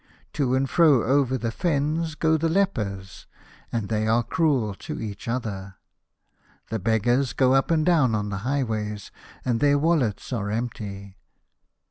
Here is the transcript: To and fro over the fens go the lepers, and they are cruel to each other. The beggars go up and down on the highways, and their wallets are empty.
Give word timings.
To 0.33 0.55
and 0.55 0.67
fro 0.67 1.03
over 1.03 1.37
the 1.37 1.51
fens 1.51 2.15
go 2.15 2.35
the 2.35 2.49
lepers, 2.49 3.27
and 3.71 3.87
they 3.87 4.07
are 4.07 4.23
cruel 4.23 4.73
to 4.73 4.99
each 4.99 5.27
other. 5.27 5.75
The 6.71 6.79
beggars 6.79 7.33
go 7.33 7.53
up 7.53 7.69
and 7.69 7.85
down 7.85 8.15
on 8.15 8.29
the 8.29 8.37
highways, 8.39 9.11
and 9.45 9.59
their 9.59 9.77
wallets 9.77 10.33
are 10.33 10.49
empty. 10.49 11.17